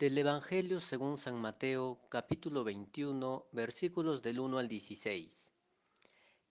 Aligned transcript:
Del 0.00 0.16
Evangelio 0.16 0.80
según 0.80 1.18
San 1.18 1.36
Mateo, 1.36 1.98
capítulo 2.08 2.64
21, 2.64 3.44
versículos 3.52 4.22
del 4.22 4.40
1 4.40 4.56
al 4.56 4.66
16. 4.66 5.50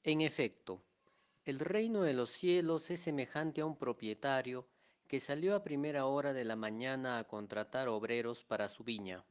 En 0.03 0.21
efecto, 0.21 0.83
el 1.45 1.57
reino 1.57 2.03
de 2.03 2.13
los 2.13 2.29
cielos 2.29 2.91
es 2.91 2.99
semejante 2.99 3.61
a 3.61 3.65
un 3.65 3.75
propietario 3.75 4.67
que 5.07 5.19
salió 5.19 5.55
a 5.55 5.63
primera 5.63 6.05
hora 6.05 6.31
de 6.31 6.45
la 6.45 6.55
mañana 6.55 7.17
a 7.17 7.23
contratar 7.23 7.87
obreros 7.87 8.43
para 8.43 8.69
su 8.69 8.83
viña, 8.83 9.25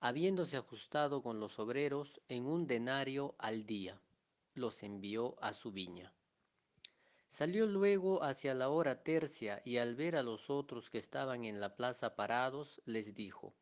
habiéndose 0.00 0.58
ajustado 0.58 1.22
con 1.22 1.40
los 1.40 1.58
obreros 1.58 2.20
en 2.28 2.44
un 2.44 2.66
denario 2.66 3.36
al 3.38 3.64
día, 3.64 3.98
los 4.52 4.82
envió 4.82 5.34
a 5.40 5.54
su 5.54 5.72
viña. 5.72 6.12
Salió 7.34 7.66
luego 7.66 8.22
hacia 8.22 8.54
la 8.54 8.68
hora 8.68 9.02
tercia 9.02 9.60
y 9.64 9.78
al 9.78 9.96
ver 9.96 10.14
a 10.14 10.22
los 10.22 10.50
otros 10.50 10.88
que 10.88 10.98
estaban 10.98 11.44
en 11.44 11.58
la 11.58 11.74
plaza 11.74 12.14
parados, 12.14 12.80
les 12.84 13.12
dijo, 13.12 13.56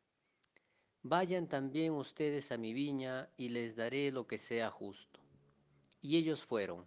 Vayan 1.01 1.47
también 1.47 1.93
ustedes 1.93 2.51
a 2.51 2.57
mi 2.57 2.71
viña 2.71 3.31
y 3.35 3.49
les 3.49 3.75
daré 3.75 4.11
lo 4.11 4.27
que 4.27 4.37
sea 4.37 4.69
justo. 4.69 5.19
Y 6.03 6.17
ellos 6.17 6.43
fueron. 6.43 6.85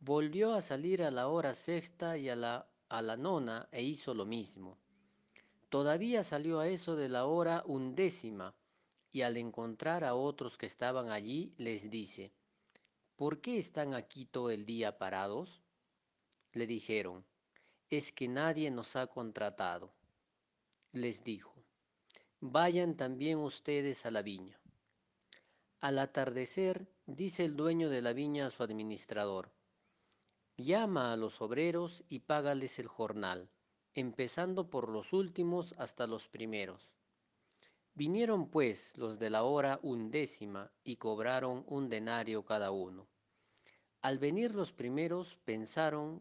Volvió 0.00 0.54
a 0.54 0.62
salir 0.62 1.00
a 1.00 1.12
la 1.12 1.28
hora 1.28 1.54
sexta 1.54 2.18
y 2.18 2.28
a 2.28 2.34
la, 2.34 2.68
a 2.88 3.00
la 3.00 3.16
nona 3.16 3.68
e 3.70 3.84
hizo 3.84 4.14
lo 4.14 4.26
mismo. 4.26 4.76
Todavía 5.68 6.24
salió 6.24 6.58
a 6.58 6.66
eso 6.66 6.96
de 6.96 7.08
la 7.08 7.26
hora 7.26 7.62
undécima 7.66 8.52
y 9.12 9.20
al 9.20 9.36
encontrar 9.36 10.02
a 10.02 10.16
otros 10.16 10.58
que 10.58 10.66
estaban 10.66 11.12
allí 11.12 11.54
les 11.56 11.88
dice, 11.88 12.32
¿por 13.14 13.40
qué 13.40 13.58
están 13.58 13.94
aquí 13.94 14.26
todo 14.26 14.50
el 14.50 14.66
día 14.66 14.98
parados? 14.98 15.63
Le 16.54 16.68
dijeron, 16.68 17.24
es 17.90 18.12
que 18.12 18.28
nadie 18.28 18.70
nos 18.70 18.94
ha 18.94 19.08
contratado. 19.08 19.92
Les 20.92 21.24
dijo, 21.24 21.52
vayan 22.40 22.96
también 22.96 23.38
ustedes 23.38 24.06
a 24.06 24.12
la 24.12 24.22
viña. 24.22 24.60
Al 25.80 25.98
atardecer, 25.98 26.86
dice 27.06 27.44
el 27.44 27.56
dueño 27.56 27.90
de 27.90 28.02
la 28.02 28.12
viña 28.12 28.46
a 28.46 28.50
su 28.52 28.62
administrador, 28.62 29.50
llama 30.56 31.12
a 31.12 31.16
los 31.16 31.42
obreros 31.42 32.04
y 32.08 32.20
págales 32.20 32.78
el 32.78 32.86
jornal, 32.86 33.50
empezando 33.92 34.70
por 34.70 34.88
los 34.88 35.12
últimos 35.12 35.74
hasta 35.76 36.06
los 36.06 36.28
primeros. 36.28 36.88
Vinieron 37.94 38.48
pues 38.48 38.96
los 38.96 39.18
de 39.18 39.28
la 39.28 39.42
hora 39.42 39.80
undécima 39.82 40.70
y 40.84 40.96
cobraron 40.96 41.64
un 41.66 41.88
denario 41.88 42.44
cada 42.44 42.70
uno. 42.70 43.08
Al 44.02 44.18
venir 44.18 44.54
los 44.54 44.72
primeros 44.72 45.36
pensaron 45.44 46.20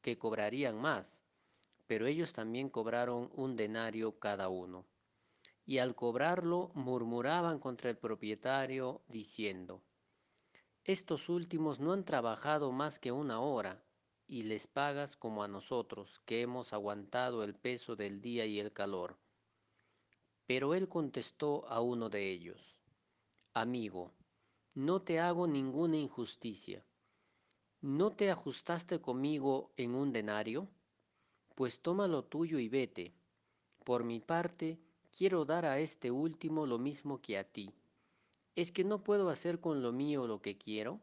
que 0.00 0.18
cobrarían 0.18 0.80
más, 0.80 1.22
pero 1.86 2.06
ellos 2.06 2.32
también 2.32 2.68
cobraron 2.68 3.30
un 3.34 3.56
denario 3.56 4.18
cada 4.18 4.48
uno. 4.48 4.86
Y 5.66 5.78
al 5.78 5.94
cobrarlo 5.94 6.70
murmuraban 6.74 7.58
contra 7.58 7.90
el 7.90 7.98
propietario 7.98 9.02
diciendo, 9.08 9.82
estos 10.84 11.28
últimos 11.28 11.78
no 11.78 11.92
han 11.92 12.04
trabajado 12.04 12.72
más 12.72 12.98
que 12.98 13.12
una 13.12 13.40
hora, 13.40 13.84
y 14.26 14.42
les 14.42 14.66
pagas 14.66 15.16
como 15.16 15.42
a 15.42 15.48
nosotros, 15.48 16.22
que 16.24 16.40
hemos 16.40 16.72
aguantado 16.72 17.42
el 17.42 17.54
peso 17.54 17.96
del 17.96 18.20
día 18.20 18.46
y 18.46 18.60
el 18.60 18.72
calor. 18.72 19.18
Pero 20.46 20.74
él 20.74 20.88
contestó 20.88 21.66
a 21.66 21.80
uno 21.80 22.08
de 22.08 22.30
ellos, 22.30 22.76
Amigo, 23.52 24.12
no 24.74 25.02
te 25.02 25.18
hago 25.18 25.46
ninguna 25.46 25.96
injusticia 25.96 26.84
¿No 27.82 28.12
te 28.12 28.30
ajustaste 28.30 29.00
conmigo 29.00 29.72
en 29.78 29.94
un 29.94 30.12
denario? 30.12 30.68
Pues 31.54 31.80
toma 31.80 32.06
lo 32.08 32.22
tuyo 32.24 32.58
y 32.58 32.68
vete. 32.68 33.14
Por 33.84 34.04
mi 34.04 34.20
parte, 34.20 34.78
quiero 35.16 35.46
dar 35.46 35.64
a 35.64 35.78
este 35.78 36.10
último 36.10 36.66
lo 36.66 36.78
mismo 36.78 37.22
que 37.22 37.38
a 37.38 37.44
ti. 37.44 37.72
¿Es 38.54 38.70
que 38.70 38.84
no 38.84 39.02
puedo 39.02 39.30
hacer 39.30 39.60
con 39.60 39.80
lo 39.80 39.92
mío 39.92 40.26
lo 40.26 40.42
que 40.42 40.58
quiero? 40.58 41.00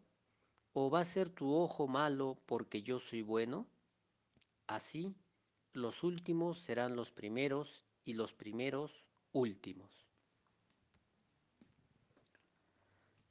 ¿O 0.74 0.92
va 0.92 1.00
a 1.00 1.06
ser 1.06 1.30
tu 1.30 1.52
ojo 1.52 1.88
malo 1.88 2.38
porque 2.46 2.84
yo 2.84 3.00
soy 3.00 3.24
bueno? 3.24 3.66
Así, 4.68 5.16
los 5.74 6.04
últimos 6.04 6.60
serán 6.60 6.96
los 6.96 7.12
primeros 7.12 7.88
y 8.06 8.14
los 8.14 8.34
primeros 8.34 9.08
últimos. 9.32 10.06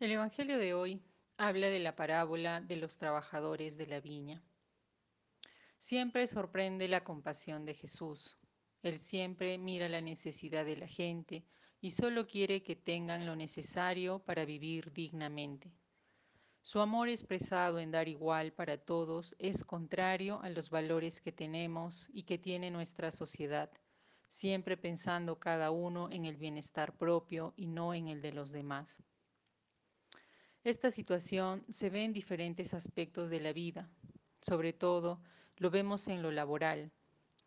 El 0.01 0.11
Evangelio 0.11 0.59
de 0.59 0.75
hoy 0.75 1.01
habla 1.39 1.69
de 1.69 1.81
la 1.81 1.95
parábola 1.95 2.61
de 2.63 2.77
los 2.77 2.97
trabajadores 2.97 3.77
de 3.77 3.87
la 3.87 4.01
viña. 4.01 4.43
Siempre 5.77 6.27
sorprende 6.27 6.89
la 6.89 7.05
compasión 7.05 7.67
de 7.67 7.75
Jesús. 7.75 8.39
Él 8.83 8.99
siempre 8.99 9.59
mira 9.59 9.89
la 9.89 10.01
necesidad 10.01 10.65
de 10.65 10.77
la 10.77 10.89
gente 10.89 11.45
y 11.81 11.91
solo 11.91 12.27
quiere 12.27 12.63
que 12.63 12.75
tengan 12.75 13.27
lo 13.27 13.37
necesario 13.37 14.19
para 14.21 14.47
vivir 14.47 14.93
dignamente. 14.93 15.71
Su 16.63 16.81
amor 16.81 17.09
expresado 17.09 17.79
en 17.79 17.91
dar 17.91 18.09
igual 18.09 18.53
para 18.53 18.79
todos 18.79 19.37
es 19.39 19.63
contrario 19.63 20.41
a 20.43 20.49
los 20.49 20.71
valores 20.71 21.21
que 21.21 21.33
tenemos 21.33 22.09
y 22.13 22.23
que 22.25 22.39
tiene 22.39 22.71
nuestra 22.71 23.11
sociedad, 23.11 23.71
siempre 24.27 24.77
pensando 24.77 25.39
cada 25.39 25.71
uno 25.71 26.11
en 26.11 26.25
el 26.25 26.37
bienestar 26.37 26.97
propio 26.97 27.53
y 27.57 27.67
no 27.67 27.93
en 27.93 28.09
el 28.09 28.23
de 28.23 28.33
los 28.33 28.51
demás. 28.51 29.03
Esta 30.67 30.91
situación 30.91 31.65
se 31.69 31.91
ve 31.91 32.03
en 32.03 32.13
diferentes 32.13 32.75
aspectos 32.75 33.31
de 33.31 33.39
la 33.39 33.53
vida, 33.53 33.89
sobre 34.41 34.73
todo 34.73 35.21
lo 35.59 35.71
vemos 35.71 36.09
en 36.09 36.23
lo 36.23 36.33
laboral. 36.33 36.91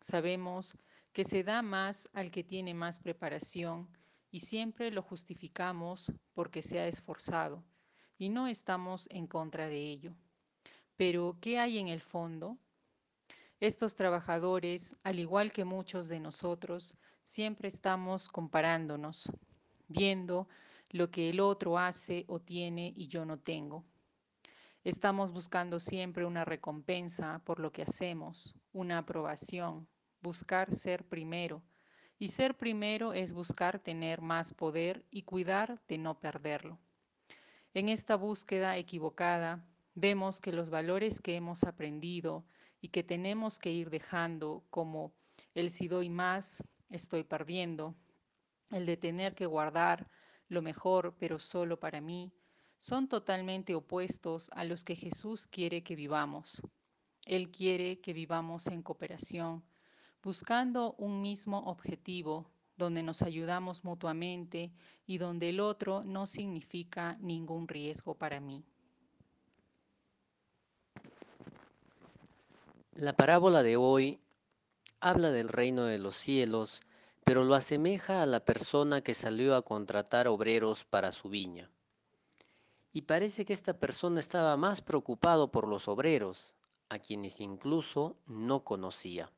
Sabemos 0.00 0.74
que 1.12 1.24
se 1.24 1.44
da 1.44 1.60
más 1.60 2.08
al 2.14 2.30
que 2.30 2.42
tiene 2.42 2.72
más 2.72 2.98
preparación 2.98 3.90
y 4.30 4.40
siempre 4.40 4.90
lo 4.90 5.02
justificamos 5.02 6.10
porque 6.32 6.62
se 6.62 6.80
ha 6.80 6.88
esforzado 6.88 7.62
y 8.16 8.30
no 8.30 8.46
estamos 8.46 9.06
en 9.10 9.26
contra 9.26 9.68
de 9.68 9.76
ello. 9.76 10.14
Pero, 10.96 11.36
¿qué 11.42 11.58
hay 11.58 11.76
en 11.76 11.88
el 11.88 12.00
fondo? 12.00 12.56
Estos 13.60 13.96
trabajadores, 13.96 14.96
al 15.02 15.18
igual 15.18 15.52
que 15.52 15.66
muchos 15.66 16.08
de 16.08 16.20
nosotros, 16.20 16.94
siempre 17.22 17.68
estamos 17.68 18.30
comparándonos, 18.30 19.30
viendo 19.88 20.48
lo 20.90 21.10
que 21.10 21.30
el 21.30 21.40
otro 21.40 21.78
hace 21.78 22.24
o 22.28 22.40
tiene 22.40 22.92
y 22.96 23.08
yo 23.08 23.24
no 23.24 23.38
tengo. 23.38 23.84
Estamos 24.82 25.32
buscando 25.32 25.78
siempre 25.78 26.24
una 26.24 26.44
recompensa 26.44 27.42
por 27.44 27.60
lo 27.60 27.70
que 27.70 27.82
hacemos, 27.82 28.54
una 28.72 28.98
aprobación, 28.98 29.86
buscar 30.20 30.72
ser 30.74 31.04
primero. 31.04 31.62
Y 32.18 32.28
ser 32.28 32.56
primero 32.56 33.12
es 33.12 33.32
buscar 33.32 33.78
tener 33.78 34.20
más 34.20 34.52
poder 34.52 35.04
y 35.10 35.22
cuidar 35.22 35.80
de 35.86 35.98
no 35.98 36.18
perderlo. 36.18 36.78
En 37.72 37.88
esta 37.88 38.16
búsqueda 38.16 38.76
equivocada, 38.76 39.64
vemos 39.94 40.40
que 40.40 40.52
los 40.52 40.70
valores 40.70 41.20
que 41.20 41.36
hemos 41.36 41.64
aprendido 41.64 42.44
y 42.80 42.88
que 42.88 43.02
tenemos 43.02 43.58
que 43.58 43.70
ir 43.70 43.90
dejando, 43.90 44.64
como 44.70 45.12
el 45.54 45.70
si 45.70 45.88
doy 45.88 46.08
más, 46.08 46.64
estoy 46.88 47.22
perdiendo, 47.22 47.94
el 48.70 48.86
de 48.86 48.96
tener 48.96 49.34
que 49.34 49.46
guardar 49.46 50.10
lo 50.50 50.60
mejor, 50.60 51.14
pero 51.18 51.38
solo 51.38 51.80
para 51.80 52.02
mí, 52.02 52.30
son 52.76 53.08
totalmente 53.08 53.74
opuestos 53.74 54.50
a 54.52 54.64
los 54.64 54.84
que 54.84 54.96
Jesús 54.96 55.46
quiere 55.46 55.82
que 55.82 55.96
vivamos. 55.96 56.60
Él 57.24 57.50
quiere 57.50 58.00
que 58.00 58.12
vivamos 58.12 58.66
en 58.66 58.82
cooperación, 58.82 59.62
buscando 60.22 60.94
un 60.98 61.22
mismo 61.22 61.60
objetivo, 61.60 62.50
donde 62.76 63.02
nos 63.02 63.22
ayudamos 63.22 63.84
mutuamente 63.84 64.72
y 65.06 65.18
donde 65.18 65.50
el 65.50 65.60
otro 65.60 66.02
no 66.02 66.26
significa 66.26 67.16
ningún 67.20 67.68
riesgo 67.68 68.14
para 68.14 68.40
mí. 68.40 68.64
La 72.94 73.14
parábola 73.14 73.62
de 73.62 73.76
hoy 73.76 74.18
habla 74.98 75.30
del 75.30 75.48
reino 75.48 75.84
de 75.84 75.98
los 75.98 76.16
cielos 76.16 76.82
pero 77.24 77.44
lo 77.44 77.54
asemeja 77.54 78.22
a 78.22 78.26
la 78.26 78.44
persona 78.44 79.02
que 79.02 79.14
salió 79.14 79.54
a 79.54 79.62
contratar 79.62 80.28
obreros 80.28 80.84
para 80.84 81.12
su 81.12 81.28
viña. 81.28 81.70
Y 82.92 83.02
parece 83.02 83.44
que 83.44 83.52
esta 83.52 83.78
persona 83.78 84.20
estaba 84.20 84.56
más 84.56 84.82
preocupado 84.82 85.50
por 85.50 85.68
los 85.68 85.86
obreros, 85.86 86.54
a 86.88 86.98
quienes 86.98 87.40
incluso 87.40 88.16
no 88.26 88.64
conocía. 88.64 89.30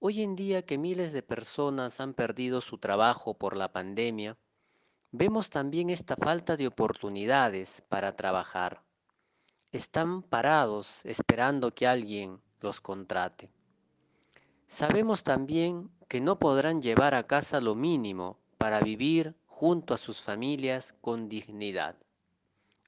Hoy 0.00 0.22
en 0.22 0.34
día 0.34 0.62
que 0.62 0.76
miles 0.76 1.12
de 1.12 1.22
personas 1.22 2.00
han 2.00 2.12
perdido 2.12 2.60
su 2.60 2.78
trabajo 2.78 3.34
por 3.34 3.56
la 3.56 3.72
pandemia, 3.72 4.36
vemos 5.12 5.48
también 5.48 5.88
esta 5.88 6.16
falta 6.16 6.56
de 6.56 6.66
oportunidades 6.66 7.82
para 7.88 8.16
trabajar. 8.16 8.82
Están 9.72 10.22
parados 10.22 11.04
esperando 11.04 11.74
que 11.74 11.86
alguien 11.86 12.40
los 12.60 12.80
contrate. 12.80 13.50
Sabemos 14.66 15.22
también 15.22 15.90
que 16.14 16.20
no 16.20 16.38
podrán 16.38 16.80
llevar 16.80 17.12
a 17.16 17.26
casa 17.26 17.60
lo 17.60 17.74
mínimo 17.74 18.38
para 18.56 18.78
vivir 18.78 19.34
junto 19.46 19.94
a 19.94 19.96
sus 19.96 20.20
familias 20.20 20.94
con 21.00 21.28
dignidad. 21.28 21.96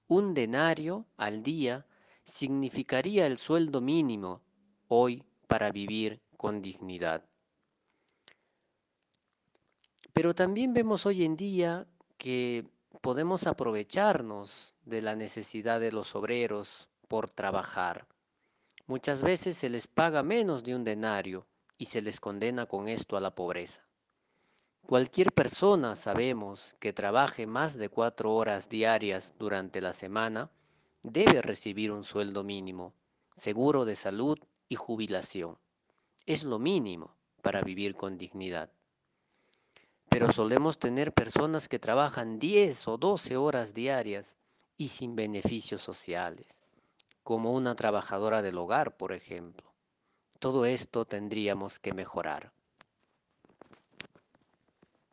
Un 0.07 0.33
denario 0.33 1.07
al 1.17 1.43
día 1.43 1.85
significaría 2.23 3.27
el 3.27 3.37
sueldo 3.37 3.81
mínimo 3.81 4.43
hoy 4.87 5.25
para 5.49 5.73
vivir 5.73 6.21
con 6.37 6.63
dignidad. 6.63 7.25
Pero 10.13 10.33
también 10.33 10.73
vemos 10.73 11.05
hoy 11.05 11.25
en 11.25 11.37
día 11.37 11.85
que 12.19 12.65
podemos 13.01 13.49
aprovecharnos 13.49 14.77
de 14.85 15.03
la 15.03 15.17
necesidad 15.17 15.81
de 15.81 15.91
los 15.91 16.15
obreros 16.15 16.89
por 17.09 17.29
trabajar. 17.29 18.07
Muchas 18.87 19.25
veces 19.25 19.59
se 19.59 19.69
les 19.69 19.89
paga 19.89 20.23
menos 20.23 20.63
de 20.63 20.77
un 20.77 20.85
denario 20.85 21.45
y 21.79 21.87
se 21.87 22.01
les 22.01 22.21
condena 22.21 22.67
con 22.67 22.89
esto 22.89 23.17
a 23.17 23.21
la 23.21 23.35
pobreza. 23.35 23.87
Cualquier 24.87 25.33
persona, 25.33 25.97
sabemos, 25.97 26.77
que 26.79 26.93
trabaje 26.93 27.47
más 27.47 27.77
de 27.77 27.89
cuatro 27.89 28.33
horas 28.35 28.69
diarias 28.69 29.35
durante 29.37 29.81
la 29.81 29.93
semana, 29.93 30.49
debe 31.03 31.43
recibir 31.43 31.91
un 31.91 32.05
sueldo 32.05 32.45
mínimo, 32.45 32.95
seguro 33.37 33.85
de 33.85 33.97
salud 33.97 34.39
y 34.69 34.77
jubilación. 34.77 35.59
Es 36.25 36.45
lo 36.45 36.59
mínimo 36.59 37.17
para 37.43 37.63
vivir 37.63 37.97
con 37.97 38.17
dignidad. 38.17 38.71
Pero 40.09 40.31
solemos 40.33 40.79
tener 40.79 41.13
personas 41.13 41.69
que 41.69 41.81
trabajan 41.81 42.39
10 42.39 42.89
o 42.89 42.97
12 42.97 43.37
horas 43.37 43.75
diarias 43.75 44.37
y 44.77 44.89
sin 44.89 45.17
beneficios 45.17 45.83
sociales, 45.83 46.63
como 47.25 47.53
una 47.53 47.75
trabajadora 47.75 48.41
del 48.41 48.59
hogar, 48.59 48.97
por 48.97 49.13
ejemplo. 49.13 49.66
Todo 50.39 50.67
esto 50.67 51.07
tendríamos 51.07 51.79
que 51.79 51.95
mejorar. 51.95 52.53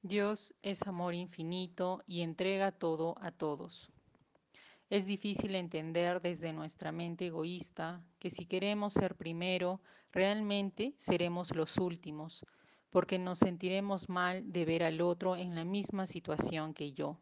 Dios 0.02 0.54
es 0.62 0.86
amor 0.86 1.16
infinito 1.16 2.04
y 2.06 2.22
entrega 2.22 2.74
todo 2.74 3.16
a 3.22 3.32
todos. 3.32 3.90
Es 4.90 5.08
difícil 5.08 5.56
entender 5.56 6.22
desde 6.22 6.52
nuestra 6.52 6.92
mente 6.92 7.28
egoísta 7.28 8.04
que 8.20 8.30
si 8.30 8.46
queremos 8.46 8.94
ser 8.94 9.16
primero, 9.16 9.80
realmente 10.12 10.94
seremos 10.98 11.56
los 11.56 11.78
últimos, 11.78 12.46
porque 12.90 13.18
nos 13.18 13.40
sentiremos 13.40 14.10
mal 14.10 14.52
de 14.52 14.66
ver 14.66 14.84
al 14.84 15.00
otro 15.00 15.38
en 15.38 15.56
la 15.56 15.64
misma 15.64 16.06
situación 16.06 16.74
que 16.74 16.92
yo. 16.92 17.18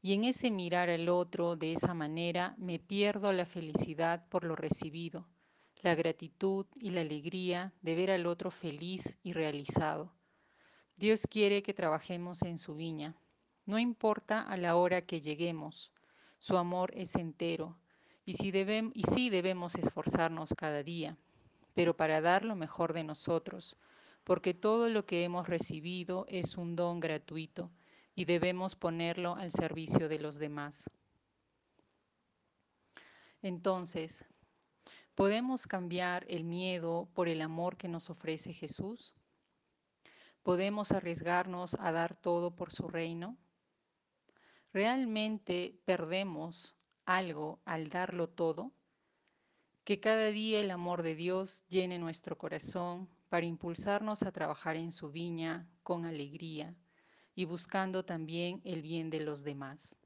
Y 0.00 0.12
en 0.14 0.22
ese 0.22 0.52
mirar 0.52 0.88
al 0.88 1.08
otro 1.08 1.56
de 1.56 1.72
esa 1.72 1.94
manera 1.94 2.54
me 2.58 2.78
pierdo 2.78 3.32
la 3.32 3.44
felicidad 3.44 4.24
por 4.28 4.44
lo 4.44 4.54
recibido, 4.54 5.26
la 5.84 5.94
gratitud 5.94 6.64
y 6.76 6.90
la 6.90 7.02
alegría 7.02 7.74
de 7.82 7.94
ver 7.94 8.10
al 8.10 8.26
otro 8.26 8.50
feliz 8.50 9.18
y 9.22 9.34
realizado. 9.34 10.14
Dios 10.96 11.26
quiere 11.28 11.62
que 11.62 11.74
trabajemos 11.74 12.40
en 12.42 12.58
su 12.58 12.74
viña. 12.74 13.14
No 13.66 13.78
importa 13.78 14.40
a 14.40 14.56
la 14.56 14.76
hora 14.76 15.02
que 15.02 15.20
lleguemos, 15.20 15.92
su 16.38 16.56
amor 16.56 16.90
es 16.96 17.16
entero 17.16 17.76
y, 18.24 18.32
si 18.32 18.48
y 18.48 19.02
sí 19.02 19.28
debemos 19.28 19.74
esforzarnos 19.74 20.54
cada 20.56 20.82
día, 20.82 21.18
pero 21.74 21.94
para 21.94 22.22
dar 22.22 22.46
lo 22.46 22.56
mejor 22.56 22.94
de 22.94 23.04
nosotros, 23.04 23.76
porque 24.24 24.54
todo 24.54 24.88
lo 24.88 25.04
que 25.04 25.22
hemos 25.22 25.48
recibido 25.48 26.24
es 26.30 26.56
un 26.56 26.76
don 26.76 26.98
gratuito 26.98 27.70
y 28.14 28.24
debemos 28.24 28.74
ponerlo 28.74 29.36
al 29.36 29.52
servicio 29.52 30.08
de 30.08 30.18
los 30.18 30.38
demás. 30.38 30.88
Entonces, 33.42 34.24
¿podemos 35.14 35.66
cambiar 35.66 36.26
el 36.28 36.44
miedo 36.44 37.08
por 37.14 37.28
el 37.28 37.40
amor 37.42 37.76
que 37.76 37.88
nos 37.88 38.10
ofrece 38.10 38.52
Jesús? 38.52 39.14
¿Podemos 40.42 40.92
arriesgarnos 40.92 41.74
a 41.80 41.92
dar 41.92 42.16
todo 42.16 42.54
por 42.54 42.72
su 42.72 42.88
reino? 42.88 43.38
¿Realmente 44.72 45.80
perdemos 45.84 46.74
algo 47.06 47.62
al 47.64 47.88
darlo 47.88 48.28
todo? 48.28 48.72
Que 49.84 50.00
cada 50.00 50.26
día 50.26 50.60
el 50.60 50.70
amor 50.70 51.02
de 51.02 51.14
Dios 51.14 51.64
llene 51.68 51.98
nuestro 51.98 52.36
corazón 52.36 53.08
para 53.28 53.46
impulsarnos 53.46 54.22
a 54.22 54.32
trabajar 54.32 54.76
en 54.76 54.90
su 54.90 55.10
viña 55.10 55.68
con 55.82 56.06
alegría 56.06 56.74
y 57.34 57.44
buscando 57.44 58.04
también 58.04 58.60
el 58.64 58.82
bien 58.82 59.10
de 59.10 59.20
los 59.20 59.44
demás. 59.44 59.98